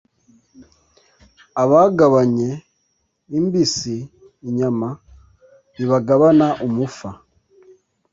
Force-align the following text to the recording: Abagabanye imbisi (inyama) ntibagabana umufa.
Abagabanye 1.63 2.49
imbisi 3.37 3.95
(inyama) 4.47 4.87
ntibagabana 5.71 6.47
umufa. 6.65 7.09